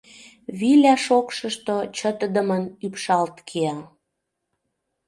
Виля 0.59 0.95
шокшышто 1.05 1.75
чытыдымын 1.97 2.63
ӱпшалт 2.85 3.35
кия. 3.47 3.77